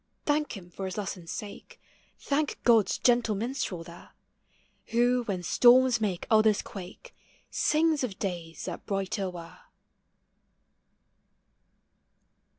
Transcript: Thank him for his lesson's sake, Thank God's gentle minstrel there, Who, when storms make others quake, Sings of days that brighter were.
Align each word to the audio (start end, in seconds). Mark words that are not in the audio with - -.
Thank 0.25 0.57
him 0.57 0.71
for 0.71 0.85
his 0.85 0.97
lesson's 0.97 1.29
sake, 1.31 1.79
Thank 2.17 2.57
God's 2.63 2.97
gentle 2.97 3.35
minstrel 3.35 3.83
there, 3.83 4.09
Who, 4.87 5.21
when 5.25 5.43
storms 5.43 6.01
make 6.01 6.25
others 6.27 6.63
quake, 6.63 7.13
Sings 7.51 8.03
of 8.03 8.17
days 8.17 8.65
that 8.65 8.87
brighter 8.87 9.29
were. 9.29 9.59